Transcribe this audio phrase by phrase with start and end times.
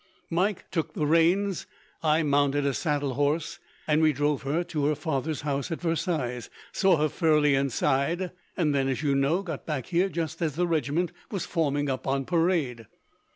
[0.31, 1.67] Mike took the reins,
[2.01, 6.49] I mounted a saddle horse, and we drove her to her father's house at Versailles,
[6.71, 10.65] saw her fairly inside, and then, as you know, got back here just as the
[10.65, 12.87] regiment was forming up on parade."